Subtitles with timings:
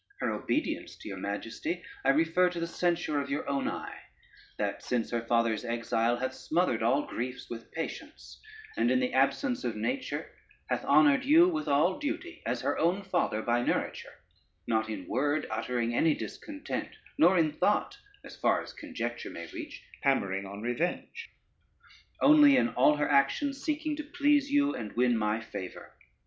[0.17, 3.99] Her obedience to your majesty I refer to the censure of your own eye,
[4.57, 8.41] that since her father's exile hath smothered all griefs with patience,
[8.77, 10.31] and in the absence of nature,
[10.69, 14.23] hath honored you with all duty, as her own father by nouriture,
[14.65, 16.89] not in word uttering any discontent,
[17.19, 17.95] nor in thought,
[18.25, 21.29] as far as conjecture may reach, hammering on revenge;
[22.21, 25.93] only in all her actions seeking to please you, and to win my favor.